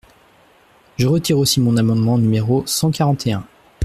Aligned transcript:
Je 0.97 1.05
retire 1.05 1.37
aussi 1.37 1.59
mon 1.61 1.77
amendement 1.77 2.17
numéro 2.17 2.63
cent 2.65 2.89
quarante 2.89 3.27
et 3.27 3.33
un. 3.33 3.45